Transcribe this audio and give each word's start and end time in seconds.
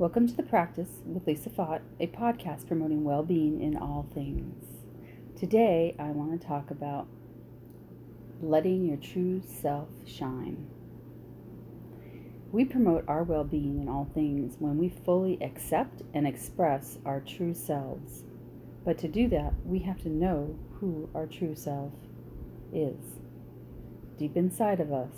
Welcome 0.00 0.26
to 0.28 0.34
The 0.34 0.42
Practice 0.44 0.88
with 1.04 1.26
Lisa 1.26 1.50
Fott, 1.50 1.82
a 2.00 2.06
podcast 2.06 2.66
promoting 2.66 3.04
well 3.04 3.22
being 3.22 3.60
in 3.60 3.76
all 3.76 4.08
things. 4.14 4.64
Today, 5.38 5.94
I 5.98 6.04
want 6.04 6.40
to 6.40 6.46
talk 6.46 6.70
about 6.70 7.06
letting 8.40 8.86
your 8.86 8.96
true 8.96 9.42
self 9.42 9.90
shine. 10.06 10.66
We 12.50 12.64
promote 12.64 13.04
our 13.08 13.24
well 13.24 13.44
being 13.44 13.78
in 13.78 13.90
all 13.90 14.10
things 14.14 14.56
when 14.58 14.78
we 14.78 14.88
fully 14.88 15.36
accept 15.42 16.00
and 16.14 16.26
express 16.26 16.96
our 17.04 17.20
true 17.20 17.52
selves. 17.52 18.24
But 18.86 18.96
to 19.00 19.08
do 19.08 19.28
that, 19.28 19.52
we 19.66 19.80
have 19.80 20.00
to 20.04 20.08
know 20.08 20.58
who 20.80 21.10
our 21.14 21.26
true 21.26 21.54
self 21.54 21.92
is. 22.72 23.18
Deep 24.18 24.34
inside 24.34 24.80
of 24.80 24.94
us, 24.94 25.12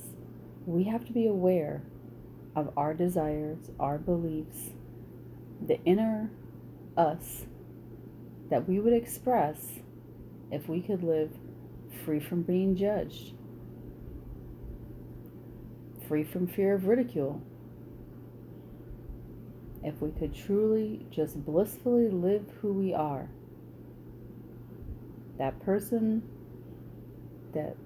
we 0.67 0.83
have 0.83 1.05
to 1.05 1.13
be 1.13 1.29
aware 1.29 1.83
of 2.55 2.73
our 2.77 2.95
desires, 2.95 3.71
our 3.81 3.99
beliefs, 3.99 4.71
the 5.67 5.83
inner 5.85 6.31
us 6.97 7.47
that 8.51 8.69
we 8.69 8.79
would 8.81 8.93
express 8.93 9.81
if 10.51 10.69
we 10.69 10.81
could 10.81 11.03
live 11.03 11.31
free 12.05 12.21
from 12.21 12.43
being 12.43 12.77
judged, 12.77 13.33
free 16.07 16.25
from 16.25 16.47
fear 16.47 16.75
of 16.75 16.87
ridicule, 16.87 17.41
if 19.83 20.01
we 20.01 20.11
could 20.11 20.35
truly 20.35 21.07
just 21.11 21.43
blissfully 21.45 22.09
live 22.09 22.45
who 22.61 22.73
we 22.73 22.93
are. 22.93 23.29
That 25.39 25.59
person 25.65 26.23
that 27.55 27.77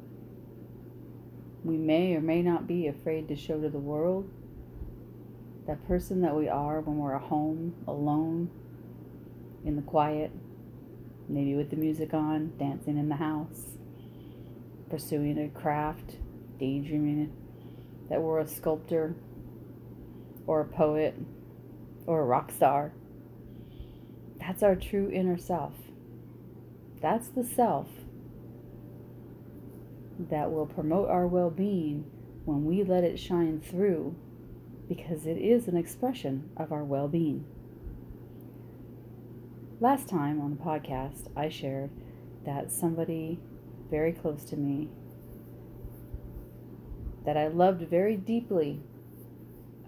we 1.65 1.77
may 1.77 2.15
or 2.15 2.21
may 2.21 2.43
not 2.43 2.67
be 2.67 2.87
afraid 2.89 3.29
to 3.29 3.37
show 3.37 3.61
to 3.61 3.69
the 3.69 3.79
world, 3.79 4.29
that 5.67 5.87
person 5.87 6.21
that 6.23 6.35
we 6.35 6.49
are 6.49 6.81
when 6.81 6.99
we're 6.99 7.17
at 7.17 7.23
home, 7.23 7.75
alone, 7.89 8.51
in 9.65 9.75
the 9.75 9.83
quiet, 9.83 10.31
maybe 11.29 11.55
with 11.57 11.71
the 11.71 11.77
music 11.77 12.15
on, 12.15 12.53
dancing 12.59 12.97
in 12.97 13.09
the 13.09 13.17
house, 13.17 13.77
pursuing 14.89 15.39
a 15.39 15.49
craft, 15.49 16.17
daydreaming 16.59 17.33
that 18.09 18.23
we're 18.23 18.39
a 18.39 18.47
sculptor 18.47 19.17
or 20.47 20.61
a 20.61 20.65
poet 20.65 21.17
or 22.07 22.21
a 22.21 22.25
rock 22.25 22.53
star. 22.53 22.93
That's 24.39 24.63
our 24.63 24.77
true 24.77 25.11
inner 25.13 25.37
self. 25.37 25.75
That's 27.01 27.29
the 27.29 27.43
self 27.43 27.89
that 30.31 30.51
will 30.51 30.67
promote 30.67 31.09
our 31.11 31.27
well 31.27 31.51
being 31.51 32.05
when 32.45 32.65
we 32.65 32.85
let 32.85 33.03
it 33.03 33.19
shine 33.19 33.61
through 33.61 34.15
because 34.89 35.27
it 35.27 35.39
is 35.39 35.69
an 35.69 35.77
expression 35.77 36.51
of 36.57 36.73
our 36.73 36.85
well 36.85 37.09
being. 37.09 37.45
Last 39.81 40.09
time 40.09 40.41
on 40.41 40.51
the 40.51 40.63
podcast, 40.63 41.29
I 41.37 41.49
shared 41.49 41.91
that 42.45 42.73
somebody 42.73 43.39
very 43.91 44.13
close 44.13 44.45
to 44.45 44.57
me 44.57 44.89
that 47.25 47.37
I 47.37 47.49
loved 47.49 47.83
very 47.83 48.17
deeply, 48.17 48.81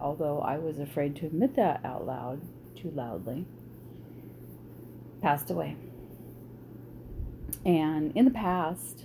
although 0.01 0.41
I 0.41 0.59
was 0.59 0.79
afraid 0.79 1.17
to 1.17 1.27
admit 1.27 1.55
that 1.57 1.81
out 1.85 2.05
loud, 2.05 2.43
too 2.77 2.91
loudly, 2.91 3.47
passed 5.23 5.51
away. 5.51 5.77
And 7.65 8.15
in 8.17 8.25
the 8.25 8.31
past, 8.31 9.05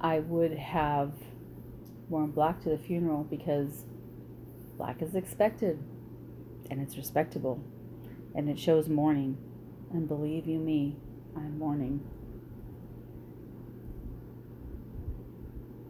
I 0.00 0.18
would 0.18 0.52
have 0.52 1.12
worn 2.08 2.32
black 2.32 2.60
to 2.62 2.68
the 2.68 2.78
funeral 2.78 3.24
because 3.24 3.84
black 4.80 5.02
is 5.02 5.14
expected 5.14 5.78
and 6.70 6.80
it's 6.80 6.96
respectable 6.96 7.62
and 8.34 8.48
it 8.48 8.58
shows 8.58 8.88
mourning. 8.88 9.36
And 9.92 10.08
believe 10.08 10.46
you 10.46 10.58
me, 10.58 10.96
I'm 11.36 11.58
mourning. 11.58 12.00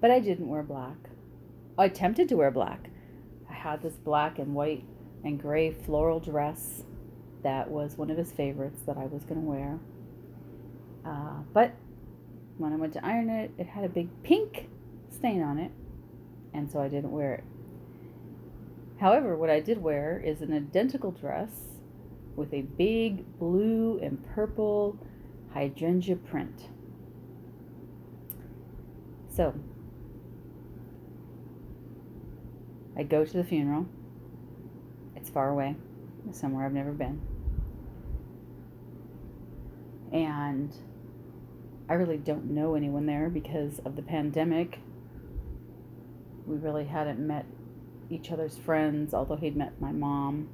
But 0.01 0.11
I 0.11 0.19
didn't 0.19 0.49
wear 0.49 0.65
black. 0.65 0.97
I 1.79 1.85
attempted 1.85 2.29
to 2.31 2.35
wear 2.35 2.51
black. 2.51 2.91
I 3.49 3.53
had 3.53 3.81
this 3.81 3.95
black 3.95 4.41
and 4.41 4.57
white 4.57 4.85
and 5.23 5.41
gray 5.41 5.71
floral 5.71 6.19
dress 6.19 6.83
that 7.45 7.71
was 7.71 7.97
one 7.97 8.11
of 8.11 8.17
his 8.17 8.33
favorites 8.33 8.81
that 8.87 8.97
I 8.97 9.05
was 9.05 9.23
going 9.23 9.41
to 9.41 9.47
wear. 9.47 9.79
Uh, 11.07 11.43
but 11.53 11.77
when 12.59 12.73
I 12.73 12.77
went 12.77 12.95
to 12.95 13.07
iron 13.07 13.31
it, 13.31 13.53
it 13.57 13.67
had 13.67 13.85
a 13.85 13.89
big 13.89 14.09
pink 14.25 14.69
stain 15.11 15.43
on 15.43 15.59
it, 15.59 15.71
and 16.53 16.69
so 16.69 16.81
I 16.81 16.89
didn't 16.89 17.13
wear 17.13 17.35
it. 17.35 17.45
However, 19.01 19.35
what 19.35 19.49
I 19.49 19.61
did 19.61 19.83
wear 19.83 20.21
is 20.23 20.43
an 20.43 20.53
identical 20.53 21.11
dress 21.11 21.49
with 22.37 22.53
a 22.53 22.61
big 22.61 23.39
blue 23.39 23.99
and 24.03 24.23
purple 24.35 24.99
hydrangea 25.55 26.17
print. 26.17 26.69
So, 29.35 29.55
I 32.95 33.05
go 33.05 33.25
to 33.25 33.33
the 33.33 33.43
funeral. 33.43 33.87
It's 35.17 35.31
far 35.31 35.49
away, 35.49 35.77
somewhere 36.33 36.67
I've 36.67 36.75
never 36.75 36.93
been. 36.93 37.23
And 40.13 40.75
I 41.89 41.95
really 41.95 42.19
don't 42.19 42.51
know 42.51 42.75
anyone 42.75 43.07
there 43.07 43.31
because 43.31 43.79
of 43.79 43.97
the 43.97 44.03
pandemic. 44.03 44.79
We 46.47 46.57
really 46.57 46.85
hadn't 46.85 47.19
met 47.19 47.47
each 48.11 48.33
other's 48.33 48.59
friends, 48.59 49.15
although 49.15 49.37
he'd 49.37 49.57
met 49.57 49.81
my 49.81 49.93
mom. 49.93 50.49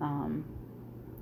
Um, 0.00 0.44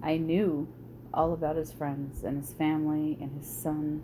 I 0.03 0.17
knew 0.17 0.69
all 1.13 1.33
about 1.33 1.57
his 1.57 1.73
friends 1.73 2.23
and 2.23 2.39
his 2.39 2.53
family 2.53 3.19
and 3.21 3.37
his 3.37 3.47
son 3.47 4.03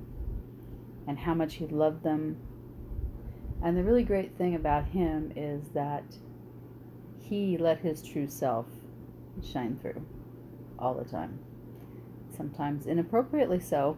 and 1.07 1.19
how 1.19 1.35
much 1.35 1.55
he 1.55 1.67
loved 1.67 2.03
them. 2.03 2.37
And 3.63 3.77
the 3.77 3.85
really 3.85 4.03
great 4.03 4.37
thing 4.37 4.55
about 4.55 4.87
him 4.87 5.33
is 5.37 5.69
that 5.75 6.05
he 7.21 7.57
let 7.57 7.79
his 7.79 8.03
true 8.03 8.27
self 8.27 8.67
shine 9.43 9.79
through 9.81 10.05
all 10.79 10.95
the 10.95 11.05
time. 11.05 11.39
Sometimes 12.37 12.87
inappropriately 12.87 13.61
so, 13.61 13.97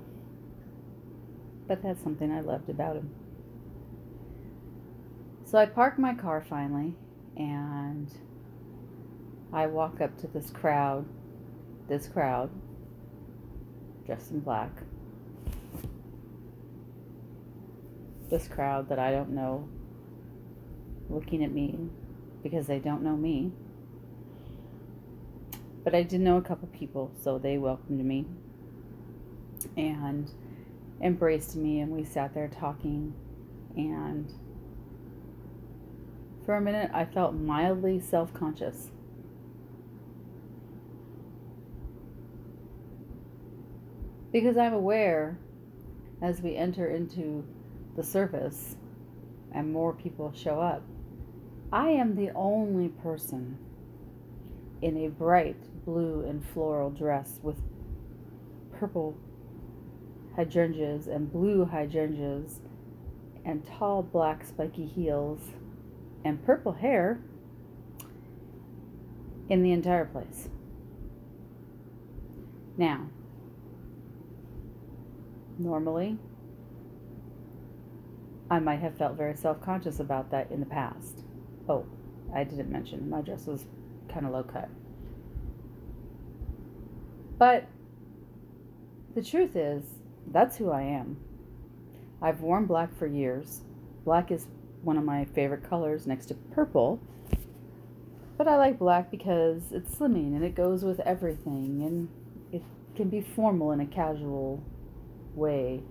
but 1.66 1.82
that's 1.82 2.02
something 2.02 2.30
I 2.30 2.40
loved 2.40 2.68
about 2.68 2.96
him. 2.96 3.10
So 5.44 5.58
I 5.58 5.66
parked 5.66 5.98
my 5.98 6.12
car 6.12 6.44
finally 6.46 6.94
and 7.36 8.10
I 9.52 9.66
walk 9.66 10.00
up 10.00 10.18
to 10.18 10.26
this 10.26 10.50
crowd, 10.50 11.06
this 11.88 12.08
crowd, 12.08 12.50
dressed 14.04 14.30
in 14.30 14.40
black. 14.40 14.70
This 18.30 18.48
crowd 18.48 18.88
that 18.88 18.98
I 18.98 19.12
don't 19.12 19.30
know 19.30 19.68
looking 21.08 21.44
at 21.44 21.52
me 21.52 21.78
because 22.42 22.66
they 22.66 22.78
don't 22.78 23.02
know 23.02 23.16
me. 23.16 23.52
But 25.84 25.94
I 25.94 26.02
did 26.02 26.20
know 26.20 26.36
a 26.36 26.42
couple 26.42 26.68
people, 26.68 27.12
so 27.22 27.38
they 27.38 27.58
welcomed 27.58 28.04
me 28.04 28.26
and 29.76 30.30
embraced 31.00 31.54
me, 31.54 31.80
and 31.80 31.92
we 31.92 32.04
sat 32.04 32.34
there 32.34 32.48
talking 32.48 33.14
and 33.76 34.32
for 36.46 36.54
a 36.54 36.60
minute, 36.60 36.92
I 36.94 37.04
felt 37.04 37.34
mildly 37.34 37.98
self 37.98 38.32
conscious. 38.32 38.92
Because 44.32 44.56
I'm 44.56 44.72
aware 44.72 45.38
as 46.22 46.40
we 46.40 46.54
enter 46.54 46.86
into 46.86 47.44
the 47.96 48.02
service 48.04 48.76
and 49.52 49.72
more 49.72 49.92
people 49.92 50.32
show 50.34 50.60
up, 50.60 50.82
I 51.72 51.88
am 51.90 52.14
the 52.14 52.30
only 52.34 52.88
person 52.88 53.58
in 54.82 55.04
a 55.04 55.08
bright 55.08 55.84
blue 55.84 56.24
and 56.28 56.44
floral 56.44 56.90
dress 56.90 57.40
with 57.42 57.56
purple 58.78 59.16
hydrangeas 60.36 61.08
and 61.08 61.32
blue 61.32 61.64
hydrangeas 61.64 62.60
and 63.44 63.66
tall 63.66 64.02
black 64.02 64.44
spiky 64.44 64.86
heels 64.86 65.40
and 66.26 66.44
purple 66.44 66.72
hair 66.72 67.20
in 69.48 69.62
the 69.62 69.72
entire 69.72 70.04
place. 70.04 70.48
Now, 72.76 73.08
normally, 75.58 76.18
I 78.50 78.58
might 78.58 78.80
have 78.80 78.98
felt 78.98 79.16
very 79.16 79.36
self 79.36 79.60
conscious 79.60 80.00
about 80.00 80.30
that 80.30 80.50
in 80.50 80.60
the 80.60 80.66
past. 80.66 81.24
Oh, 81.68 81.86
I 82.34 82.44
didn't 82.44 82.70
mention 82.70 83.08
my 83.08 83.22
dress 83.22 83.46
was 83.46 83.64
kind 84.08 84.26
of 84.26 84.32
low 84.32 84.42
cut. 84.42 84.68
But 87.38 87.66
the 89.14 89.22
truth 89.22 89.56
is, 89.56 89.84
that's 90.28 90.56
who 90.56 90.70
I 90.70 90.82
am. 90.82 91.16
I've 92.20 92.40
worn 92.40 92.66
black 92.66 92.96
for 92.98 93.06
years. 93.06 93.62
Black 94.04 94.30
is 94.30 94.46
one 94.86 94.96
of 94.96 95.04
my 95.04 95.24
favorite 95.24 95.68
colors 95.68 96.06
next 96.06 96.26
to 96.26 96.34
purple. 96.34 97.00
But 98.38 98.46
I 98.46 98.56
like 98.56 98.78
black 98.78 99.10
because 99.10 99.72
it's 99.72 99.96
slimming 99.96 100.36
and 100.36 100.44
it 100.44 100.54
goes 100.54 100.84
with 100.84 101.00
everything 101.00 101.82
and 101.82 102.08
it 102.52 102.62
can 102.94 103.08
be 103.08 103.20
formal 103.20 103.72
in 103.72 103.80
a 103.80 103.86
casual 103.86 104.62
way. 105.34 105.82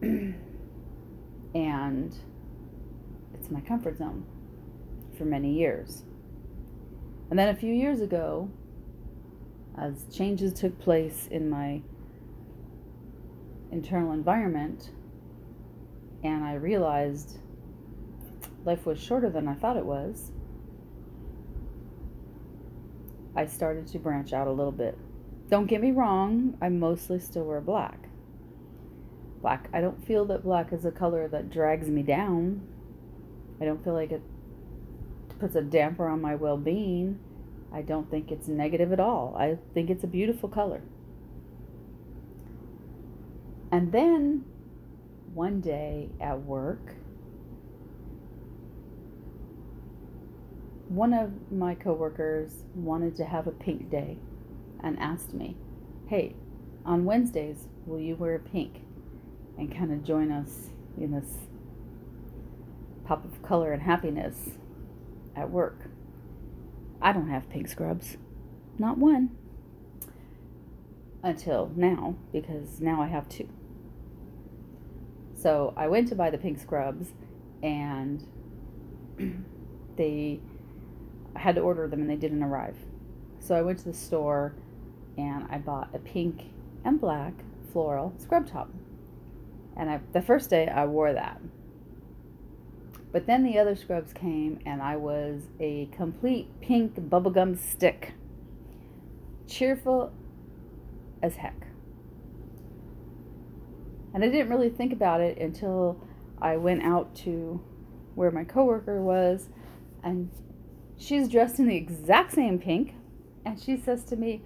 and 0.02 0.34
it's 3.34 3.50
my 3.50 3.60
comfort 3.60 3.98
zone 3.98 4.24
for 5.16 5.24
many 5.24 5.52
years. 5.52 6.02
And 7.30 7.38
then 7.38 7.48
a 7.48 7.54
few 7.54 7.72
years 7.72 8.00
ago, 8.00 8.50
as 9.78 10.04
changes 10.12 10.52
took 10.52 10.76
place 10.80 11.28
in 11.30 11.48
my 11.48 11.82
internal 13.70 14.10
environment, 14.12 14.90
and 16.22 16.44
I 16.44 16.54
realized 16.54 17.38
life 18.64 18.86
was 18.86 19.00
shorter 19.00 19.30
than 19.30 19.48
I 19.48 19.54
thought 19.54 19.76
it 19.76 19.84
was, 19.84 20.32
I 23.34 23.46
started 23.46 23.86
to 23.88 23.98
branch 23.98 24.32
out 24.32 24.46
a 24.46 24.52
little 24.52 24.72
bit. 24.72 24.98
Don't 25.48 25.66
get 25.66 25.80
me 25.80 25.92
wrong, 25.92 26.56
I 26.60 26.68
mostly 26.68 27.18
still 27.18 27.44
wear 27.44 27.60
black. 27.60 28.08
Black, 29.40 29.68
I 29.72 29.80
don't 29.80 30.04
feel 30.06 30.24
that 30.26 30.42
black 30.42 30.72
is 30.72 30.84
a 30.84 30.90
color 30.90 31.26
that 31.28 31.50
drags 31.50 31.88
me 31.88 32.02
down. 32.02 32.60
I 33.60 33.64
don't 33.64 33.82
feel 33.82 33.94
like 33.94 34.12
it 34.12 34.22
puts 35.38 35.56
a 35.56 35.62
damper 35.62 36.08
on 36.08 36.20
my 36.20 36.34
well 36.34 36.58
being. 36.58 37.18
I 37.72 37.82
don't 37.82 38.10
think 38.10 38.30
it's 38.30 38.48
negative 38.48 38.92
at 38.92 39.00
all. 39.00 39.34
I 39.38 39.56
think 39.74 39.90
it's 39.90 40.04
a 40.04 40.08
beautiful 40.08 40.48
color. 40.48 40.82
And 43.72 43.92
then 43.92 44.44
one 45.34 45.60
day 45.60 46.10
at 46.20 46.42
work, 46.42 46.94
one 50.88 51.12
of 51.12 51.52
my 51.52 51.74
coworkers 51.74 52.64
wanted 52.74 53.14
to 53.16 53.24
have 53.24 53.46
a 53.46 53.52
pink 53.52 53.90
day 53.90 54.18
and 54.82 54.98
asked 54.98 55.32
me, 55.32 55.56
Hey, 56.08 56.34
on 56.84 57.04
Wednesdays, 57.04 57.68
will 57.86 58.00
you 58.00 58.16
wear 58.16 58.38
pink 58.38 58.82
and 59.56 59.74
kind 59.74 59.92
of 59.92 60.02
join 60.02 60.32
us 60.32 60.70
in 60.98 61.12
this 61.12 61.46
pop 63.04 63.24
of 63.24 63.40
color 63.42 63.72
and 63.72 63.82
happiness 63.82 64.50
at 65.36 65.50
work? 65.50 65.90
I 67.00 67.12
don't 67.12 67.28
have 67.28 67.48
pink 67.48 67.68
scrubs. 67.68 68.16
Not 68.78 68.98
one. 68.98 69.30
Until 71.22 71.70
now, 71.76 72.16
because 72.32 72.80
now 72.80 73.00
I 73.00 73.06
have 73.06 73.28
two. 73.28 73.48
So 75.40 75.72
I 75.76 75.88
went 75.88 76.08
to 76.08 76.14
buy 76.14 76.28
the 76.28 76.36
pink 76.36 76.58
scrubs 76.60 77.14
and 77.62 78.26
they 79.96 80.40
I 81.34 81.38
had 81.38 81.54
to 81.54 81.62
order 81.62 81.86
them 81.88 82.00
and 82.02 82.10
they 82.10 82.16
didn't 82.16 82.42
arrive. 82.42 82.76
So 83.38 83.54
I 83.54 83.62
went 83.62 83.78
to 83.80 83.84
the 83.86 83.94
store 83.94 84.54
and 85.16 85.46
I 85.50 85.58
bought 85.58 85.88
a 85.94 85.98
pink 85.98 86.42
and 86.84 87.00
black 87.00 87.32
floral 87.72 88.12
scrub 88.18 88.46
top. 88.46 88.70
And 89.76 89.88
I, 89.88 90.00
the 90.12 90.20
first 90.20 90.50
day 90.50 90.68
I 90.68 90.84
wore 90.84 91.12
that. 91.12 91.40
But 93.12 93.26
then 93.26 93.42
the 93.42 93.58
other 93.58 93.76
scrubs 93.76 94.12
came 94.12 94.60
and 94.66 94.82
I 94.82 94.96
was 94.96 95.42
a 95.58 95.86
complete 95.86 96.48
pink 96.60 96.96
bubblegum 96.96 97.58
stick. 97.58 98.12
Cheerful 99.46 100.12
as 101.22 101.36
heck. 101.36 101.69
And 104.12 104.24
I 104.24 104.28
didn't 104.28 104.50
really 104.50 104.70
think 104.70 104.92
about 104.92 105.20
it 105.20 105.38
until 105.38 106.00
I 106.40 106.56
went 106.56 106.82
out 106.82 107.14
to 107.16 107.60
where 108.14 108.30
my 108.30 108.44
coworker 108.44 109.00
was 109.00 109.48
and 110.02 110.30
she's 110.96 111.28
dressed 111.28 111.58
in 111.58 111.66
the 111.66 111.76
exact 111.76 112.32
same 112.32 112.58
pink 112.58 112.94
and 113.44 113.58
she 113.60 113.76
says 113.76 114.04
to 114.04 114.16
me, 114.16 114.42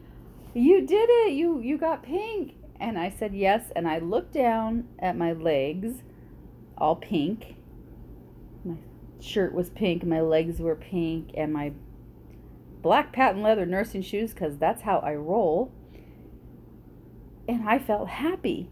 "You 0.55 0.87
did 0.87 1.09
it. 1.11 1.33
You 1.33 1.61
you 1.61 1.79
got 1.79 2.03
pink." 2.03 2.55
And 2.79 2.99
I 2.99 3.11
said, 3.11 3.35
"Yes." 3.35 3.73
And 3.75 3.89
I 3.89 3.99
looked 3.99 4.33
down 4.33 4.87
at 4.99 5.17
my 5.17 5.33
legs, 5.33 6.03
all 6.79 6.97
pink. 6.97 7.57
My 8.65 8.77
shirt 9.21 9.55
was 9.55 9.71
pink, 9.71 10.05
my 10.05 10.21
legs 10.21 10.61
were 10.61 10.77
pink, 10.77 11.31
and 11.35 11.53
my 11.53 11.73
black 12.83 13.13
patent 13.13 13.43
leather 13.43 13.67
nursing 13.67 14.03
shoes 14.03 14.35
cuz 14.35 14.59
that's 14.59 14.83
how 14.83 14.99
I 14.99 15.15
roll. 15.15 15.73
And 17.49 17.69
I 17.69 17.79
felt 17.79 18.09
happy. 18.09 18.71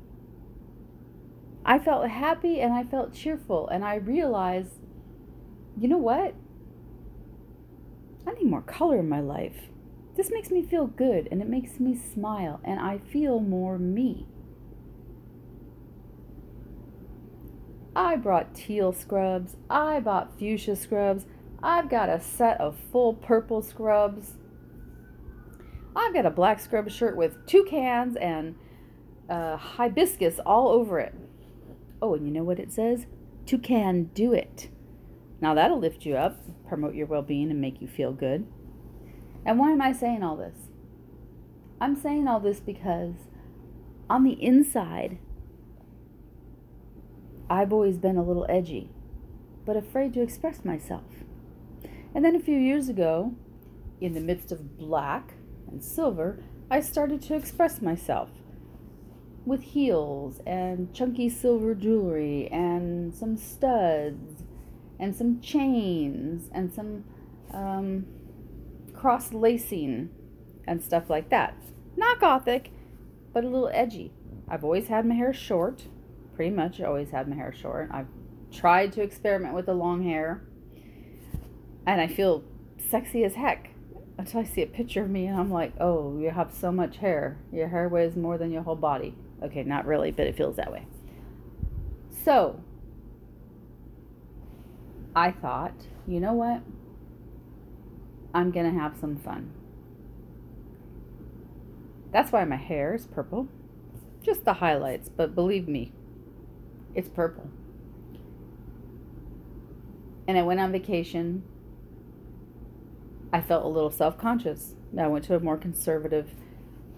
I 1.64 1.78
felt 1.78 2.08
happy 2.08 2.60
and 2.60 2.72
I 2.72 2.84
felt 2.84 3.14
cheerful 3.14 3.68
and 3.68 3.84
I 3.84 3.96
realized, 3.96 4.80
you 5.78 5.88
know 5.88 5.98
what? 5.98 6.34
I 8.26 8.32
need 8.32 8.46
more 8.46 8.62
color 8.62 8.98
in 8.98 9.08
my 9.08 9.20
life. 9.20 9.68
This 10.16 10.30
makes 10.30 10.50
me 10.50 10.62
feel 10.62 10.86
good 10.86 11.28
and 11.30 11.40
it 11.40 11.48
makes 11.48 11.80
me 11.80 11.96
smile 11.96 12.60
and 12.64 12.80
I 12.80 12.98
feel 12.98 13.40
more 13.40 13.78
me. 13.78 14.26
I 17.94 18.16
brought 18.16 18.54
teal 18.54 18.92
scrubs. 18.92 19.56
I 19.70 20.00
bought 20.00 20.38
fuchsia 20.38 20.76
scrubs. 20.76 21.26
I've 21.62 21.88
got 21.88 22.08
a 22.08 22.20
set 22.20 22.60
of 22.60 22.76
full 22.90 23.14
purple 23.14 23.62
scrubs. 23.62 24.34
I've 25.94 26.14
got 26.14 26.26
a 26.26 26.30
black 26.30 26.58
scrub 26.58 26.90
shirt 26.90 27.16
with 27.16 27.46
toucans 27.46 28.16
and 28.16 28.56
uh, 29.28 29.56
hibiscus 29.56 30.40
all 30.44 30.68
over 30.68 30.98
it. 30.98 31.14
Oh, 32.02 32.14
and 32.14 32.26
you 32.26 32.32
know 32.32 32.42
what 32.42 32.58
it 32.58 32.72
says? 32.72 33.06
To 33.46 33.56
can 33.56 34.10
do 34.12 34.32
it. 34.32 34.68
Now 35.40 35.54
that'll 35.54 35.78
lift 35.78 36.04
you 36.04 36.16
up, 36.16 36.44
promote 36.68 36.94
your 36.94 37.06
well 37.06 37.22
being, 37.22 37.50
and 37.50 37.60
make 37.60 37.80
you 37.80 37.86
feel 37.86 38.12
good. 38.12 38.46
And 39.46 39.58
why 39.58 39.70
am 39.70 39.80
I 39.80 39.92
saying 39.92 40.22
all 40.22 40.36
this? 40.36 40.56
I'm 41.80 41.96
saying 41.96 42.26
all 42.26 42.40
this 42.40 42.60
because 42.60 43.14
on 44.10 44.24
the 44.24 44.42
inside, 44.42 45.18
I've 47.48 47.72
always 47.72 47.98
been 47.98 48.16
a 48.16 48.22
little 48.22 48.46
edgy, 48.48 48.90
but 49.64 49.76
afraid 49.76 50.12
to 50.14 50.22
express 50.22 50.64
myself. 50.64 51.04
And 52.14 52.24
then 52.24 52.36
a 52.36 52.40
few 52.40 52.58
years 52.58 52.88
ago, 52.88 53.34
in 54.00 54.14
the 54.14 54.20
midst 54.20 54.52
of 54.52 54.76
black 54.76 55.34
and 55.68 55.82
silver, 55.82 56.42
I 56.70 56.80
started 56.80 57.22
to 57.22 57.34
express 57.34 57.80
myself 57.80 58.30
with 59.44 59.62
heels 59.62 60.40
and 60.46 60.92
chunky 60.94 61.28
silver 61.28 61.74
jewelry 61.74 62.48
and 62.52 63.14
some 63.14 63.36
studs 63.36 64.44
and 64.98 65.14
some 65.16 65.40
chains 65.40 66.48
and 66.52 66.72
some 66.72 67.04
um, 67.52 68.06
cross 68.94 69.32
lacing 69.32 70.10
and 70.66 70.82
stuff 70.82 71.10
like 71.10 71.28
that. 71.30 71.54
Not 71.96 72.20
gothic, 72.20 72.70
but 73.32 73.44
a 73.44 73.48
little 73.48 73.70
edgy. 73.72 74.12
I've 74.48 74.64
always 74.64 74.88
had 74.88 75.04
my 75.06 75.14
hair 75.14 75.32
short, 75.32 75.82
pretty 76.36 76.50
much 76.50 76.80
always 76.80 77.10
had 77.10 77.28
my 77.28 77.36
hair 77.36 77.52
short. 77.52 77.90
I've 77.92 78.06
tried 78.52 78.92
to 78.92 79.02
experiment 79.02 79.54
with 79.54 79.66
the 79.66 79.74
long 79.74 80.04
hair, 80.04 80.42
and 81.86 82.00
I 82.00 82.06
feel 82.06 82.44
sexy 82.78 83.24
as 83.24 83.34
heck 83.34 83.70
until 84.18 84.40
I 84.40 84.44
see 84.44 84.62
a 84.62 84.66
picture 84.66 85.02
of 85.02 85.10
me 85.10 85.26
and 85.26 85.38
I'm 85.38 85.50
like, 85.50 85.72
oh, 85.80 86.18
you 86.18 86.30
have 86.30 86.52
so 86.52 86.70
much 86.70 86.98
hair. 86.98 87.38
Your 87.50 87.68
hair 87.68 87.88
weighs 87.88 88.14
more 88.14 88.38
than 88.38 88.52
your 88.52 88.62
whole 88.62 88.76
body. 88.76 89.16
Okay, 89.42 89.62
not 89.64 89.86
really, 89.86 90.10
but 90.10 90.26
it 90.26 90.36
feels 90.36 90.56
that 90.56 90.72
way. 90.72 90.86
So, 92.24 92.60
I 95.14 95.32
thought, 95.32 95.74
you 96.06 96.20
know 96.20 96.32
what? 96.32 96.62
I'm 98.34 98.50
going 98.50 98.72
to 98.72 98.78
have 98.78 98.96
some 98.98 99.16
fun. 99.16 99.52
That's 102.12 102.30
why 102.30 102.44
my 102.44 102.56
hair 102.56 102.94
is 102.94 103.06
purple. 103.06 103.48
Just 104.22 104.44
the 104.44 104.54
highlights, 104.54 105.08
but 105.08 105.34
believe 105.34 105.66
me, 105.66 105.92
it's 106.94 107.08
purple. 107.08 107.50
And 110.28 110.38
I 110.38 110.42
went 110.42 110.60
on 110.60 110.70
vacation. 110.70 111.42
I 113.32 113.40
felt 113.40 113.64
a 113.64 113.68
little 113.68 113.90
self 113.90 114.16
conscious. 114.16 114.76
I 114.96 115.06
went 115.08 115.24
to 115.24 115.34
a 115.34 115.40
more 115.40 115.56
conservative 115.56 116.30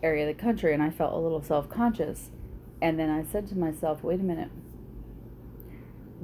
area 0.04 0.28
of 0.28 0.37
the 0.37 0.42
country 0.42 0.75
and 0.75 0.82
I 0.82 0.90
felt 0.90 1.14
a 1.14 1.18
little 1.18 1.42
self 1.42 1.68
conscious. 1.68 2.30
And 2.82 2.99
then 2.99 3.11
I 3.11 3.25
said 3.25 3.46
to 3.49 3.56
myself, 3.56 4.04
wait 4.04 4.20
a 4.20 4.23
minute 4.23 4.50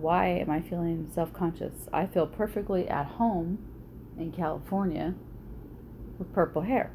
why 0.01 0.29
am 0.29 0.51
I 0.51 0.61
feeling 0.61 1.11
self 1.15 1.33
conscious? 1.33 1.89
I 1.93 2.07
feel 2.07 2.27
perfectly 2.27 2.89
at 2.89 3.07
home 3.07 3.59
in 4.19 4.33
California 4.33 5.15
with 6.19 6.33
purple 6.33 6.63
hair. 6.63 6.91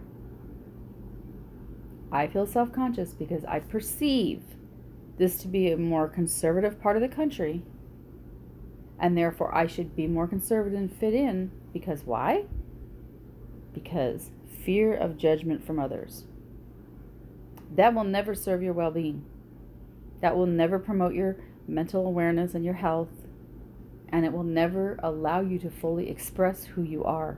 I 2.12 2.28
feel 2.28 2.48
self 2.48 2.72
conscious 2.72 3.14
because 3.14 3.46
I 3.46 3.60
perceive 3.60 4.42
this 5.18 5.38
to 5.38 5.48
be 5.48 5.72
a 5.72 5.78
more 5.78 6.08
conservative 6.08 6.82
part 6.82 6.96
of 6.98 7.02
the 7.02 7.08
country, 7.08 7.64
and 9.00 9.18
therefore 9.18 9.54
I 9.56 9.68
should 9.68 9.96
be 9.96 10.08
more 10.08 10.28
conservative 10.28 10.78
and 10.78 10.92
fit 10.92 11.14
in 11.14 11.52
because 11.74 12.04
why? 12.04 12.46
Because 13.74 14.32
fear 14.64 14.94
of 14.94 15.18
judgment 15.18 15.66
from 15.66 15.80
others. 15.80 16.26
That 17.74 17.94
will 17.94 18.04
never 18.04 18.36
serve 18.36 18.62
your 18.64 18.74
well 18.74 18.92
being. 18.92 19.26
That 20.22 20.36
will 20.38 20.46
never 20.46 20.80
promote 20.80 21.14
your 21.14 21.38
mental 21.68 22.06
awareness 22.06 22.54
and 22.54 22.64
your 22.64 22.76
health. 22.76 23.10
and 24.10 24.26
it 24.26 24.32
will 24.32 24.44
never 24.44 24.98
allow 25.04 25.42
you 25.42 25.60
to 25.60 25.70
fully 25.70 26.10
express 26.10 26.66
who 26.66 26.84
you 26.84 27.04
are. 27.04 27.38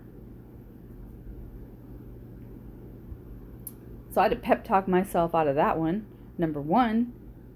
So 4.12 4.22
I 4.22 4.26
had 4.26 4.32
to 4.32 4.38
pep 4.38 4.64
talk 4.64 4.88
myself 4.88 5.34
out 5.36 5.48
of 5.48 5.56
that 5.56 5.78
one. 5.78 6.06
Number 6.38 6.62
one, 6.62 7.14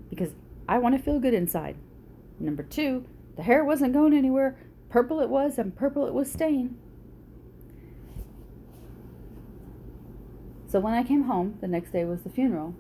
because 0.10 0.32
I 0.68 0.78
want 0.78 0.96
to 0.96 1.01
feel 1.01 1.20
good 1.20 1.34
inside. 1.34 1.75
Number 2.40 2.63
two, 2.63 3.06
the 3.36 3.44
hair 3.44 3.63
wasn't 3.63 3.94
going 3.94 4.13
anywhere. 4.13 4.58
Purple 4.90 5.20
it 5.20 5.30
was, 5.30 5.58
and 5.58 5.75
purple 5.75 6.06
it 6.06 6.13
was 6.13 6.32
staying. 6.32 6.78
So 10.72 10.80
when 10.80 10.94
I 10.94 11.04
came 11.04 11.24
home, 11.24 11.58
the 11.60 11.68
next 11.68 11.92
day 11.92 12.06
was 12.06 12.22
the 12.22 12.30
funeral, 12.30 12.74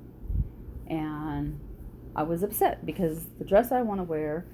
and 0.87 1.59
I 2.15 2.23
was 2.23 2.41
upset 2.41 2.85
because 2.85 3.25
the 3.37 3.43
dress 3.43 3.69
I 3.69 3.81
want 3.81 3.99
to 3.99 4.05
wear 4.05 4.45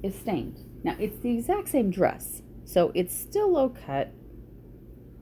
is 0.00 0.14
stained. 0.14 0.60
Now, 0.84 0.94
it's 1.00 1.18
the 1.18 1.36
exact 1.36 1.70
same 1.70 1.90
dress, 1.90 2.42
so 2.64 2.92
it's 2.94 3.12
still 3.12 3.50
low 3.50 3.70
cut. 3.70 4.12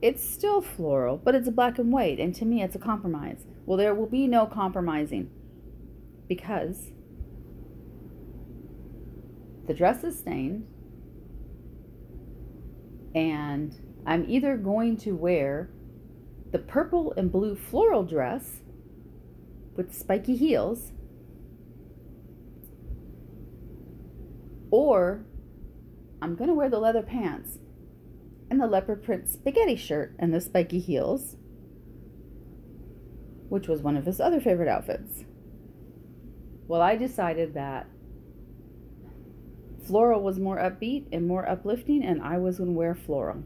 It's 0.03 0.23
still 0.23 0.61
floral, 0.61 1.17
but 1.17 1.33
it's 1.33 1.49
black 1.49 1.79
and 1.79 1.91
white, 1.91 2.19
and 2.19 2.35
to 2.35 2.45
me, 2.45 2.61
it's 2.61 2.75
a 2.75 2.79
compromise. 2.79 3.47
Well, 3.65 3.79
there 3.79 3.95
will 3.95 4.05
be 4.05 4.27
no 4.27 4.45
compromising 4.45 5.31
because 6.27 6.91
the 9.65 9.73
dress 9.73 10.03
is 10.03 10.19
stained, 10.19 10.67
and 13.15 13.75
I'm 14.05 14.25
either 14.27 14.57
going 14.57 14.97
to 14.97 15.11
wear 15.11 15.69
the 16.51 16.59
purple 16.59 17.13
and 17.15 17.31
blue 17.31 17.55
floral 17.55 18.03
dress 18.03 18.61
with 19.75 19.93
spiky 19.93 20.35
heels 20.35 20.91
Or 24.71 25.25
I'm 26.21 26.35
going 26.35 26.47
to 26.47 26.53
wear 26.53 26.69
the 26.69 26.79
leather 26.79 27.03
pants 27.03 27.59
and 28.49 28.59
the 28.59 28.67
leopard 28.67 29.03
print 29.03 29.27
spaghetti 29.27 29.75
shirt 29.75 30.15
and 30.17 30.33
the 30.33 30.41
spiky 30.41 30.79
heels, 30.79 31.35
which 33.49 33.67
was 33.67 33.81
one 33.81 33.97
of 33.97 34.05
his 34.05 34.21
other 34.21 34.39
favorite 34.39 34.69
outfits. 34.69 35.25
Well, 36.67 36.81
I 36.81 36.95
decided 36.95 37.53
that 37.53 37.87
floral 39.85 40.21
was 40.21 40.39
more 40.39 40.57
upbeat 40.57 41.07
and 41.11 41.27
more 41.27 41.47
uplifting, 41.47 42.03
and 42.03 42.21
I 42.21 42.37
was 42.37 42.57
going 42.57 42.69
to 42.69 42.75
wear 42.75 42.95
floral. 42.95 43.43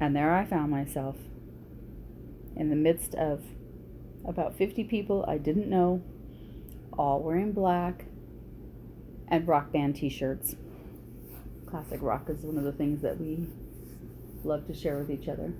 And 0.00 0.14
there 0.14 0.34
I 0.34 0.44
found 0.44 0.70
myself 0.70 1.16
in 2.54 2.70
the 2.70 2.76
midst 2.76 3.14
of 3.14 3.42
about 4.26 4.56
50 4.56 4.84
people 4.84 5.24
I 5.26 5.38
didn't 5.38 5.68
know, 5.68 6.02
all 6.98 7.20
wearing 7.22 7.52
black, 7.52 8.06
and 9.28 9.46
rock 9.46 9.72
band 9.72 9.96
t-shirts. 9.96 10.56
Classic 11.66 12.00
rock 12.00 12.28
is 12.28 12.42
one 12.42 12.58
of 12.58 12.64
the 12.64 12.72
things 12.72 13.02
that 13.02 13.20
we 13.20 13.46
love 14.44 14.66
to 14.66 14.74
share 14.74 14.98
with 14.98 15.10
each 15.10 15.28
other. 15.28 15.52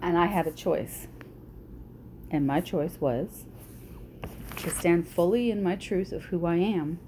And 0.00 0.18
I 0.18 0.26
had 0.26 0.46
a 0.46 0.52
choice. 0.52 1.08
And 2.30 2.46
my 2.46 2.60
choice 2.60 2.96
was 3.00 3.44
to 4.58 4.70
stand 4.70 5.08
fully 5.08 5.50
in 5.50 5.62
my 5.62 5.76
truth 5.76 6.12
of 6.12 6.24
who 6.24 6.46
I 6.46 6.56
am 6.56 6.98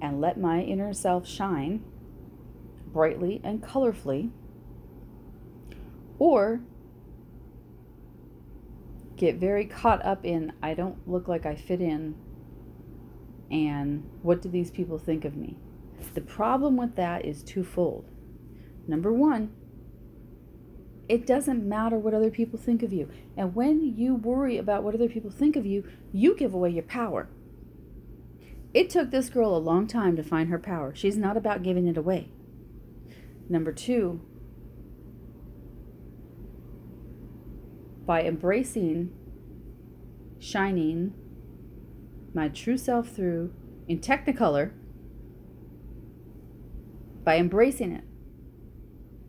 and 0.00 0.20
let 0.20 0.38
my 0.38 0.60
inner 0.60 0.92
self 0.92 1.26
shine 1.26 1.84
brightly 2.92 3.40
and 3.42 3.62
colorfully, 3.62 4.30
or 6.18 6.60
get 9.16 9.36
very 9.36 9.64
caught 9.64 10.04
up 10.04 10.24
in 10.24 10.52
I 10.62 10.74
don't 10.74 11.08
look 11.08 11.28
like 11.28 11.46
I 11.46 11.54
fit 11.54 11.80
in 11.80 12.14
and 13.52 14.08
what 14.22 14.40
do 14.40 14.48
these 14.48 14.70
people 14.70 14.98
think 14.98 15.24
of 15.24 15.36
me? 15.36 15.56
The 16.14 16.22
problem 16.22 16.76
with 16.76 16.96
that 16.96 17.24
is 17.24 17.42
twofold. 17.42 18.08
Number 18.88 19.12
one, 19.12 19.52
it 21.08 21.26
doesn't 21.26 21.68
matter 21.68 21.98
what 21.98 22.14
other 22.14 22.30
people 22.30 22.58
think 22.58 22.82
of 22.82 22.92
you. 22.92 23.10
And 23.36 23.54
when 23.54 23.96
you 23.96 24.14
worry 24.14 24.56
about 24.56 24.82
what 24.82 24.94
other 24.94 25.08
people 25.08 25.30
think 25.30 25.54
of 25.54 25.66
you, 25.66 25.84
you 26.12 26.34
give 26.34 26.54
away 26.54 26.70
your 26.70 26.82
power. 26.82 27.28
It 28.72 28.88
took 28.88 29.10
this 29.10 29.28
girl 29.28 29.54
a 29.54 29.58
long 29.58 29.86
time 29.86 30.16
to 30.16 30.22
find 30.22 30.48
her 30.48 30.58
power. 30.58 30.94
She's 30.94 31.18
not 31.18 31.36
about 31.36 31.62
giving 31.62 31.86
it 31.86 31.98
away. 31.98 32.30
Number 33.52 33.70
two, 33.70 34.18
by 38.06 38.22
embracing 38.22 39.12
shining 40.38 41.12
my 42.32 42.48
true 42.48 42.78
self 42.78 43.10
through 43.10 43.52
in 43.86 44.00
Technicolor, 44.00 44.72
by 47.24 47.36
embracing 47.36 47.92
it, 47.92 48.04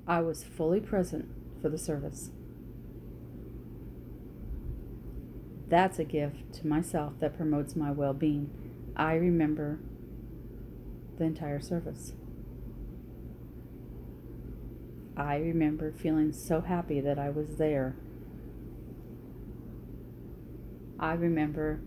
I 0.07 0.21
was 0.21 0.41
fully 0.41 0.79
present 0.79 1.25
for 1.61 1.67
the 1.67 1.77
service. 1.77 2.31
That's 5.67 5.99
a 5.99 6.05
gift 6.05 6.53
to 6.61 6.67
myself 6.67 7.19
that 7.19 7.35
promotes 7.35 7.75
my 7.75 7.91
well 7.91 8.13
being. 8.13 8.49
I 8.95 9.15
remember 9.15 9.79
the 11.17 11.25
entire 11.25 11.59
service. 11.59 12.13
I 15.15 15.37
remember 15.37 15.91
feeling 15.91 16.31
so 16.31 16.61
happy 16.61 16.99
that 17.01 17.19
I 17.19 17.29
was 17.29 17.57
there 17.57 17.95
I 21.03 21.15
remember 21.15 21.81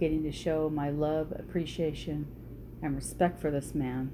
getting 0.00 0.24
to 0.24 0.32
show 0.32 0.68
my 0.68 0.90
love, 0.90 1.32
appreciation, 1.38 2.26
and 2.82 2.96
respect 2.96 3.40
for 3.40 3.48
this 3.48 3.76
man 3.76 4.10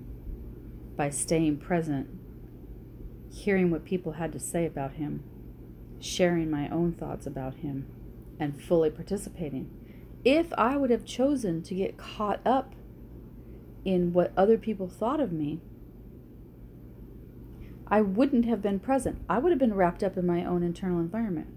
by 0.94 1.08
staying 1.08 1.56
present, 1.56 2.08
hearing 3.32 3.70
what 3.70 3.86
people 3.86 4.12
had 4.12 4.32
to 4.32 4.38
say 4.38 4.66
about 4.66 4.92
him, 4.94 5.24
sharing 6.00 6.50
my 6.50 6.68
own 6.68 6.92
thoughts 6.92 7.26
about 7.26 7.54
him, 7.56 7.86
and 8.38 8.62
fully 8.62 8.90
participating. 8.90 9.70
If 10.22 10.52
I 10.58 10.76
would 10.76 10.90
have 10.90 11.06
chosen 11.06 11.62
to 11.62 11.74
get 11.74 11.96
caught 11.96 12.40
up 12.44 12.74
in 13.86 14.12
what 14.12 14.34
other 14.36 14.58
people 14.58 14.86
thought 14.86 15.20
of 15.20 15.32
me, 15.32 15.62
I 17.88 18.00
wouldn't 18.00 18.44
have 18.46 18.62
been 18.62 18.80
present. 18.80 19.20
I 19.28 19.38
would 19.38 19.52
have 19.52 19.58
been 19.58 19.74
wrapped 19.74 20.02
up 20.02 20.16
in 20.16 20.26
my 20.26 20.44
own 20.44 20.62
internal 20.62 20.98
environment. 20.98 21.48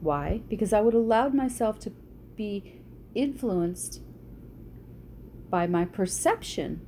Why? 0.00 0.42
Because 0.48 0.72
I 0.72 0.80
would 0.80 0.94
have 0.94 1.02
allowed 1.02 1.34
myself 1.34 1.78
to 1.80 1.92
be 2.36 2.82
influenced 3.14 4.02
by 5.48 5.66
my 5.66 5.84
perception 5.84 6.80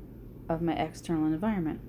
of 0.48 0.60
my 0.60 0.74
external 0.74 1.26
environment. 1.26 1.80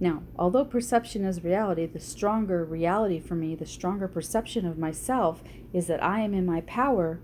Now, 0.00 0.22
although 0.34 0.64
perception 0.64 1.24
is 1.24 1.44
reality, 1.44 1.84
the 1.84 2.00
stronger 2.00 2.64
reality 2.64 3.20
for 3.20 3.34
me, 3.34 3.54
the 3.54 3.66
stronger 3.66 4.08
perception 4.08 4.66
of 4.66 4.78
myself 4.78 5.42
is 5.74 5.86
that 5.88 6.02
I 6.02 6.20
am 6.20 6.32
in 6.32 6.46
my 6.46 6.62
power 6.62 7.20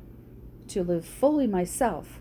to 0.68 0.82
live 0.82 1.06
fully 1.06 1.46
myself. 1.46 2.20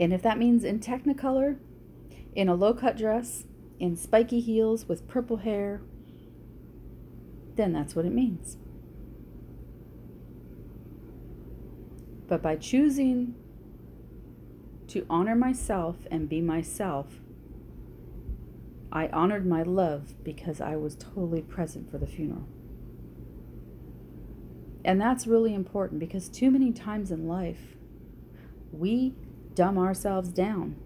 And 0.00 0.12
if 0.12 0.22
that 0.22 0.38
means 0.38 0.64
in 0.64 0.80
technicolor, 0.80 1.58
in 2.34 2.48
a 2.48 2.54
low 2.54 2.72
cut 2.72 2.96
dress, 2.96 3.44
in 3.80 3.96
spiky 3.96 4.40
heels 4.40 4.88
with 4.88 5.08
purple 5.08 5.38
hair, 5.38 5.80
then 7.56 7.72
that's 7.72 7.94
what 7.96 8.04
it 8.04 8.12
means. 8.12 8.56
But 12.28 12.42
by 12.42 12.56
choosing 12.56 13.34
to 14.88 15.04
honor 15.08 15.34
myself 15.34 16.06
and 16.10 16.28
be 16.28 16.40
myself, 16.40 17.20
I 18.92 19.08
honored 19.08 19.46
my 19.46 19.62
love 19.62 20.14
because 20.22 20.60
I 20.60 20.76
was 20.76 20.94
totally 20.94 21.42
present 21.42 21.90
for 21.90 21.98
the 21.98 22.06
funeral. 22.06 22.48
And 24.84 25.00
that's 25.00 25.26
really 25.26 25.54
important 25.54 26.00
because 26.00 26.28
too 26.28 26.50
many 26.50 26.72
times 26.72 27.10
in 27.10 27.26
life, 27.26 27.76
we 28.72 29.14
dumb 29.58 29.76
ourselves 29.76 30.28
down. 30.28 30.76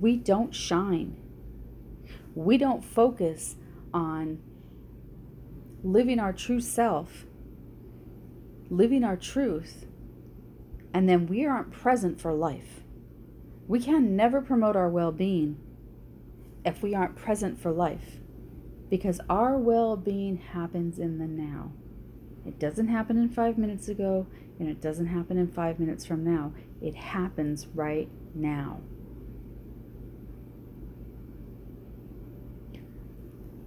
We 0.00 0.16
don't 0.16 0.54
shine. 0.54 1.14
We 2.34 2.56
don't 2.56 2.82
focus 2.82 3.56
on 3.92 4.40
living 5.84 6.18
our 6.18 6.32
true 6.32 6.60
self, 6.60 7.26
living 8.70 9.04
our 9.04 9.18
truth, 9.18 9.84
and 10.94 11.06
then 11.06 11.26
we 11.26 11.44
aren't 11.44 11.70
present 11.70 12.18
for 12.18 12.32
life. 12.32 12.80
We 13.68 13.78
can 13.78 14.16
never 14.16 14.40
promote 14.40 14.74
our 14.74 14.88
well 14.88 15.12
being 15.12 15.58
if 16.64 16.82
we 16.82 16.94
aren't 16.94 17.14
present 17.14 17.60
for 17.60 17.72
life 17.72 18.20
because 18.88 19.20
our 19.28 19.58
well 19.58 19.98
being 19.98 20.38
happens 20.38 20.98
in 20.98 21.18
the 21.18 21.26
now. 21.26 21.72
It 22.46 22.58
doesn't 22.58 22.88
happen 22.88 23.18
in 23.18 23.28
five 23.28 23.58
minutes 23.58 23.88
ago, 23.88 24.26
and 24.58 24.68
it 24.68 24.80
doesn't 24.80 25.06
happen 25.06 25.38
in 25.38 25.48
five 25.48 25.78
minutes 25.78 26.04
from 26.04 26.24
now. 26.24 26.52
It 26.80 26.94
happens 26.94 27.66
right 27.74 28.08
now. 28.34 28.80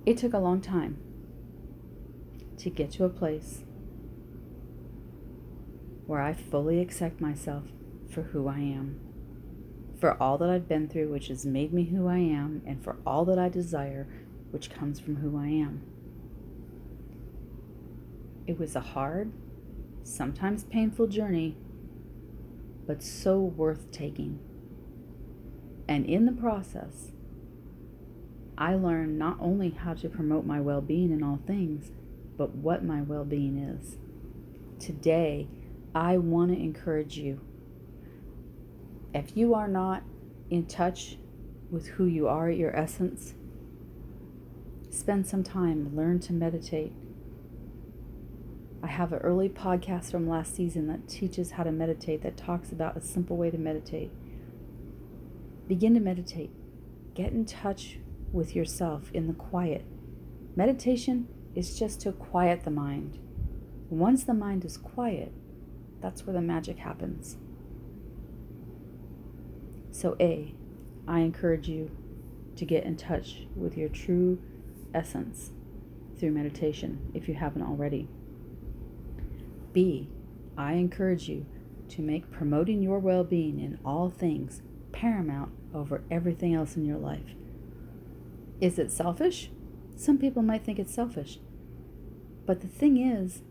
It 0.05 0.17
took 0.17 0.33
a 0.33 0.39
long 0.39 0.61
time 0.61 0.97
to 2.57 2.69
get 2.69 2.91
to 2.91 3.05
a 3.05 3.09
place 3.09 3.63
where 6.07 6.21
I 6.21 6.33
fully 6.33 6.79
accept 6.79 7.21
myself 7.21 7.65
for 8.09 8.23
who 8.23 8.47
I 8.47 8.57
am, 8.57 8.99
for 9.99 10.21
all 10.21 10.39
that 10.39 10.49
I've 10.49 10.67
been 10.67 10.87
through, 10.87 11.11
which 11.11 11.27
has 11.27 11.45
made 11.45 11.71
me 11.71 11.83
who 11.83 12.07
I 12.07 12.17
am, 12.17 12.63
and 12.65 12.83
for 12.83 12.97
all 13.05 13.25
that 13.25 13.37
I 13.37 13.49
desire, 13.49 14.07
which 14.49 14.71
comes 14.71 14.99
from 14.99 15.17
who 15.17 15.37
I 15.37 15.47
am. 15.47 15.83
It 18.47 18.57
was 18.57 18.75
a 18.75 18.79
hard, 18.79 19.31
sometimes 20.09 20.63
painful 20.63 21.07
journey, 21.07 21.55
but 22.87 23.03
so 23.03 23.39
worth 23.39 23.91
taking. 23.91 24.39
And 25.87 26.05
in 26.05 26.25
the 26.25 26.31
process, 26.31 27.11
I 28.57 28.75
learned 28.75 29.17
not 29.17 29.37
only 29.39 29.69
how 29.69 29.93
to 29.95 30.09
promote 30.09 30.45
my 30.45 30.59
well 30.59 30.81
being 30.81 31.11
in 31.11 31.23
all 31.23 31.39
things, 31.47 31.91
but 32.37 32.55
what 32.55 32.83
my 32.83 33.01
well 33.01 33.23
being 33.23 33.57
is. 33.57 33.97
Today, 34.79 35.47
I 35.93 36.17
want 36.17 36.51
to 36.51 36.57
encourage 36.57 37.17
you. 37.17 37.41
If 39.13 39.35
you 39.35 39.53
are 39.53 39.67
not 39.67 40.03
in 40.49 40.65
touch 40.65 41.17
with 41.71 41.87
who 41.87 42.05
you 42.05 42.27
are 42.27 42.49
at 42.49 42.57
your 42.57 42.75
essence, 42.75 43.33
spend 44.89 45.27
some 45.27 45.43
time, 45.43 45.95
learn 45.95 46.19
to 46.21 46.33
meditate. 46.33 46.93
I 48.81 48.87
have 48.87 49.11
an 49.11 49.19
early 49.19 49.49
podcast 49.49 50.11
from 50.11 50.29
last 50.29 50.55
season 50.55 50.87
that 50.87 51.09
teaches 51.09 51.51
how 51.51 51.63
to 51.63 51.71
meditate, 51.71 52.21
that 52.23 52.37
talks 52.37 52.71
about 52.71 52.95
a 52.95 53.01
simple 53.01 53.35
way 53.35 53.51
to 53.51 53.57
meditate. 53.57 54.11
Begin 55.67 55.93
to 55.95 55.99
meditate. 55.99 56.51
Get 57.13 57.33
in 57.33 57.45
touch 57.45 57.99
with 58.31 58.55
yourself 58.55 59.11
in 59.13 59.27
the 59.27 59.33
quiet. 59.33 59.83
Meditation 60.55 61.27
is 61.55 61.77
just 61.77 61.99
to 62.01 62.13
quiet 62.13 62.63
the 62.63 62.71
mind. 62.71 63.19
Once 63.89 64.23
the 64.23 64.33
mind 64.33 64.63
is 64.63 64.77
quiet, 64.77 65.33
that's 66.01 66.25
where 66.25 66.33
the 66.33 66.41
magic 66.41 66.77
happens. 66.77 67.37
So, 69.91 70.15
A, 70.21 70.53
I 71.05 71.19
encourage 71.19 71.67
you 71.67 71.91
to 72.55 72.63
get 72.63 72.85
in 72.85 72.95
touch 72.95 73.47
with 73.55 73.77
your 73.77 73.89
true 73.89 74.39
essence 74.93 75.51
through 76.17 76.31
meditation 76.31 77.11
if 77.13 77.27
you 77.27 77.33
haven't 77.33 77.63
already. 77.63 78.07
B, 79.73 80.09
I 80.57 80.73
encourage 80.73 81.29
you 81.29 81.45
to 81.89 82.01
make 82.01 82.31
promoting 82.31 82.81
your 82.81 82.99
well 82.99 83.23
being 83.23 83.59
in 83.59 83.79
all 83.83 84.09
things 84.09 84.61
paramount 84.91 85.51
over 85.73 86.03
everything 86.09 86.53
else 86.53 86.75
in 86.75 86.85
your 86.85 86.97
life. 86.97 87.35
Is 88.59 88.77
it 88.77 88.91
selfish? 88.91 89.51
Some 89.95 90.17
people 90.17 90.41
might 90.41 90.63
think 90.63 90.79
it's 90.79 90.93
selfish. 90.93 91.39
But 92.45 92.61
the 92.61 92.67
thing 92.67 92.97
is 92.97 93.41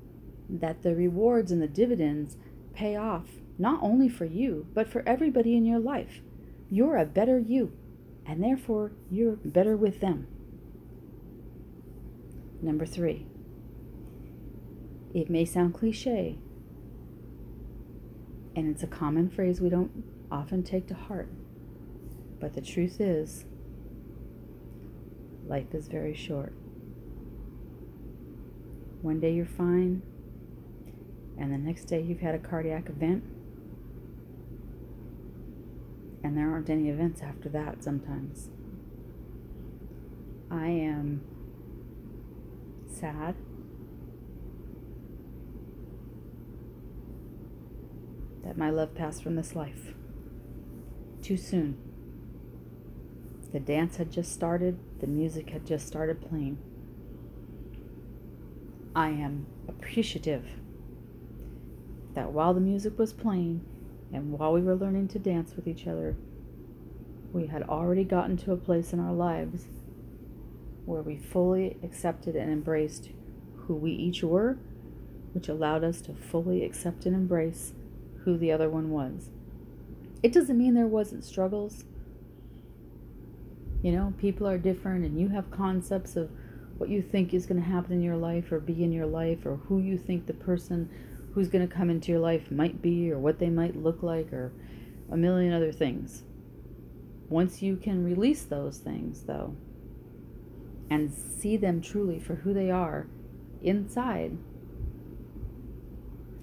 that 0.48 0.82
the 0.82 0.94
rewards 0.94 1.52
and 1.52 1.62
the 1.62 1.68
dividends 1.68 2.36
pay 2.74 2.96
off 2.96 3.26
not 3.58 3.82
only 3.82 4.08
for 4.08 4.24
you, 4.24 4.66
but 4.74 4.88
for 4.88 5.02
everybody 5.06 5.56
in 5.56 5.66
your 5.66 5.80
life. 5.80 6.20
You're 6.70 6.96
a 6.96 7.04
better 7.04 7.38
you, 7.38 7.72
and 8.24 8.42
therefore 8.42 8.92
you're 9.10 9.36
better 9.36 9.76
with 9.76 10.00
them. 10.00 10.26
Number 12.62 12.86
three, 12.86 13.26
it 15.14 15.30
may 15.30 15.44
sound 15.44 15.74
cliche, 15.74 16.38
and 18.54 18.68
it's 18.68 18.82
a 18.82 18.86
common 18.86 19.28
phrase 19.28 19.60
we 19.60 19.68
don't 19.68 20.04
often 20.30 20.62
take 20.62 20.86
to 20.88 20.94
heart, 20.94 21.30
but 22.40 22.54
the 22.54 22.60
truth 22.60 23.00
is, 23.00 23.44
life 25.46 25.74
is 25.74 25.88
very 25.88 26.14
short. 26.14 26.52
One 29.00 29.20
day 29.20 29.32
you're 29.32 29.46
fine, 29.46 30.02
and 31.38 31.52
the 31.52 31.58
next 31.58 31.84
day 31.84 32.02
you've 32.02 32.20
had 32.20 32.34
a 32.34 32.38
cardiac 32.38 32.88
event, 32.88 33.24
and 36.22 36.36
there 36.36 36.50
aren't 36.50 36.68
any 36.68 36.88
events 36.88 37.22
after 37.22 37.48
that 37.50 37.82
sometimes. 37.82 38.50
I 40.50 40.66
am 40.66 41.22
sad. 42.86 43.36
My 48.58 48.70
love 48.70 48.92
passed 48.92 49.22
from 49.22 49.36
this 49.36 49.54
life 49.54 49.94
too 51.22 51.36
soon. 51.36 51.78
The 53.52 53.60
dance 53.60 53.96
had 53.96 54.10
just 54.10 54.32
started, 54.32 54.78
the 54.98 55.06
music 55.06 55.50
had 55.50 55.64
just 55.64 55.86
started 55.86 56.20
playing. 56.20 56.58
I 58.96 59.10
am 59.10 59.46
appreciative 59.68 60.44
that 62.14 62.32
while 62.32 62.52
the 62.52 62.60
music 62.60 62.98
was 62.98 63.12
playing 63.12 63.64
and 64.12 64.32
while 64.32 64.52
we 64.52 64.60
were 64.60 64.74
learning 64.74 65.06
to 65.08 65.20
dance 65.20 65.54
with 65.54 65.68
each 65.68 65.86
other, 65.86 66.16
we 67.32 67.46
had 67.46 67.62
already 67.62 68.02
gotten 68.02 68.36
to 68.38 68.52
a 68.52 68.56
place 68.56 68.92
in 68.92 68.98
our 68.98 69.12
lives 69.12 69.66
where 70.84 71.02
we 71.02 71.16
fully 71.16 71.76
accepted 71.84 72.34
and 72.34 72.50
embraced 72.50 73.10
who 73.56 73.74
we 73.74 73.92
each 73.92 74.24
were, 74.24 74.58
which 75.32 75.48
allowed 75.48 75.84
us 75.84 76.00
to 76.00 76.14
fully 76.14 76.64
accept 76.64 77.06
and 77.06 77.14
embrace 77.14 77.72
who 78.28 78.36
the 78.36 78.52
other 78.52 78.68
one 78.68 78.90
was. 78.90 79.30
It 80.22 80.34
doesn't 80.34 80.58
mean 80.58 80.74
there 80.74 80.86
wasn't 80.86 81.24
struggles. 81.24 81.84
You 83.82 83.90
know, 83.92 84.12
people 84.18 84.46
are 84.46 84.58
different 84.58 85.06
and 85.06 85.18
you 85.18 85.28
have 85.28 85.50
concepts 85.50 86.14
of 86.14 86.28
what 86.76 86.90
you 86.90 87.00
think 87.00 87.32
is 87.32 87.46
going 87.46 87.58
to 87.58 87.66
happen 87.66 87.94
in 87.94 88.02
your 88.02 88.18
life 88.18 88.52
or 88.52 88.60
be 88.60 88.84
in 88.84 88.92
your 88.92 89.06
life 89.06 89.46
or 89.46 89.56
who 89.56 89.78
you 89.78 89.96
think 89.96 90.26
the 90.26 90.34
person 90.34 90.90
who's 91.32 91.48
going 91.48 91.66
to 91.66 91.74
come 91.74 91.88
into 91.88 92.12
your 92.12 92.20
life 92.20 92.50
might 92.50 92.82
be 92.82 93.10
or 93.10 93.18
what 93.18 93.38
they 93.38 93.48
might 93.48 93.82
look 93.82 94.02
like 94.02 94.30
or 94.30 94.52
a 95.10 95.16
million 95.16 95.54
other 95.54 95.72
things. 95.72 96.24
Once 97.30 97.62
you 97.62 97.76
can 97.76 98.04
release 98.04 98.42
those 98.42 98.76
things, 98.76 99.22
though, 99.22 99.56
and 100.90 101.10
see 101.14 101.56
them 101.56 101.80
truly 101.80 102.20
for 102.20 102.34
who 102.34 102.52
they 102.52 102.70
are 102.70 103.06
inside, 103.62 104.36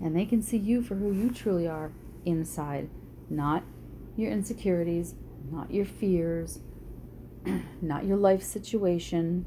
and 0.01 0.15
they 0.15 0.25
can 0.25 0.41
see 0.41 0.57
you 0.57 0.81
for 0.81 0.95
who 0.95 1.11
you 1.11 1.31
truly 1.31 1.67
are 1.67 1.91
inside, 2.25 2.89
not 3.29 3.63
your 4.15 4.31
insecurities, 4.31 5.15
not 5.51 5.71
your 5.71 5.85
fears, 5.85 6.59
not 7.81 8.05
your 8.05 8.17
life 8.17 8.43
situation, 8.43 9.45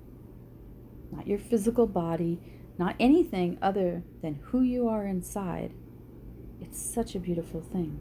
not 1.11 1.27
your 1.27 1.39
physical 1.39 1.87
body, 1.87 2.41
not 2.79 2.95
anything 3.01 3.59
other 3.61 4.03
than 4.23 4.41
who 4.47 4.63
you 4.63 4.89
are 4.89 5.07
inside, 5.07 5.73
it's 6.61 6.81
such 6.81 7.15
a 7.15 7.19
beautiful 7.19 7.61
thing. 7.61 7.99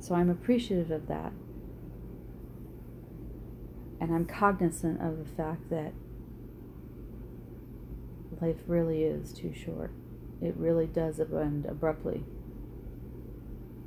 So 0.00 0.14
I'm 0.14 0.30
appreciative 0.30 0.90
of 0.90 1.08
that. 1.08 1.32
And 4.00 4.12
I'm 4.12 4.26
cognizant 4.26 5.00
of 5.00 5.18
the 5.18 5.36
fact 5.36 5.70
that 5.70 5.92
life 8.40 8.56
really 8.66 9.04
is 9.04 9.32
too 9.32 9.52
short. 9.54 9.92
It 10.42 10.56
really 10.56 10.86
does 10.86 11.20
end 11.20 11.66
abruptly. 11.66 12.24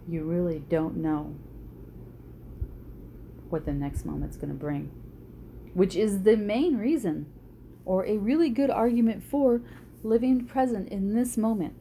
You 0.08 0.24
really 0.24 0.60
don't 0.60 0.98
know 0.98 1.36
what 3.50 3.66
the 3.66 3.74
next 3.74 4.06
moment's 4.06 4.38
going 4.38 4.50
to 4.50 4.56
bring, 4.56 4.92
which 5.74 5.96
is 5.96 6.24
the 6.24 6.38
main 6.38 6.78
reason 6.78 7.26
or 7.84 8.06
a 8.06 8.18
really 8.18 8.50
good 8.50 8.70
argument 8.70 9.24
for 9.24 9.62
living 10.04 10.46
present 10.46 10.90
in 10.90 11.14
this 11.14 11.36
moment 11.38 11.76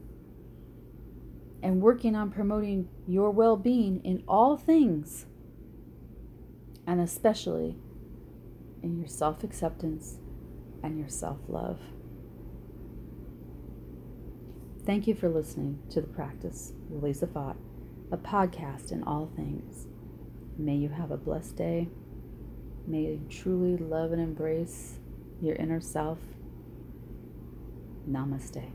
and 1.63 1.81
working 1.81 2.15
on 2.17 2.31
promoting 2.31 2.89
your 3.07 3.31
well 3.31 3.57
being 3.57 4.05
in 4.05 4.23
all 4.27 4.57
things, 4.57 5.27
and 6.87 7.01
especially 7.01 7.77
in 8.83 8.99
your 8.99 9.09
self 9.09 9.45
acceptance 9.45 10.19
and 10.83 10.99
your 10.99 11.09
self 11.09 11.39
love. 11.49 11.81
Thank 14.87 15.07
you 15.07 15.15
for 15.15 15.31
listening 15.31 15.79
to 15.93 16.03
The 16.03 16.07
Practice 16.09 16.75
with 16.91 17.03
Lisa 17.03 17.27
Fott, 17.27 17.57
a 18.13 18.19
podcast 18.19 18.93
in 18.93 19.03
all 19.05 19.31
things. 19.35 19.87
May 20.59 20.77
you 20.77 20.91
have 20.91 21.11
a 21.11 21.17
blessed 21.17 21.57
day. 21.57 21.89
May 22.87 23.01
you 23.01 23.27
truly 23.31 23.79
love 23.79 24.13
and 24.13 24.21
embrace 24.21 24.99
your 25.41 25.57
inner 25.57 25.81
self. 25.81 26.19
Namaste. 28.07 28.74